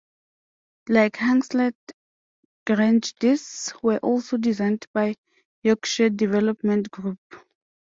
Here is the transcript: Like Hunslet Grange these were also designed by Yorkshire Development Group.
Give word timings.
Like 0.89 1.13
Hunslet 1.17 1.75
Grange 2.65 3.13
these 3.19 3.71
were 3.83 3.97
also 3.99 4.37
designed 4.37 4.87
by 4.95 5.13
Yorkshire 5.63 6.09
Development 6.09 6.89
Group. 6.89 7.19